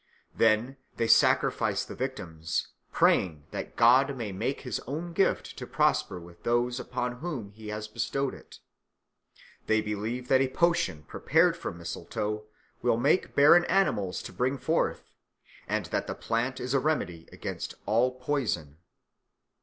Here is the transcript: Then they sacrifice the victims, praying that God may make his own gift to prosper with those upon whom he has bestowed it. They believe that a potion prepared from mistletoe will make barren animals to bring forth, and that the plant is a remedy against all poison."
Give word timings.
Then 0.35 0.77
they 0.97 1.05
sacrifice 1.07 1.85
the 1.85 1.93
victims, 1.93 2.69
praying 2.91 3.45
that 3.51 3.75
God 3.75 4.17
may 4.17 4.31
make 4.31 4.61
his 4.61 4.79
own 4.87 5.13
gift 5.13 5.55
to 5.59 5.67
prosper 5.67 6.19
with 6.19 6.41
those 6.41 6.79
upon 6.79 7.17
whom 7.19 7.51
he 7.51 7.67
has 7.67 7.87
bestowed 7.87 8.33
it. 8.33 8.57
They 9.67 9.79
believe 9.79 10.27
that 10.27 10.41
a 10.41 10.47
potion 10.47 11.03
prepared 11.03 11.55
from 11.55 11.77
mistletoe 11.77 12.45
will 12.81 12.97
make 12.97 13.35
barren 13.35 13.63
animals 13.65 14.23
to 14.23 14.33
bring 14.33 14.57
forth, 14.57 15.11
and 15.67 15.85
that 15.93 16.07
the 16.07 16.15
plant 16.15 16.59
is 16.59 16.73
a 16.73 16.79
remedy 16.79 17.29
against 17.31 17.75
all 17.85 18.09
poison." 18.09 18.77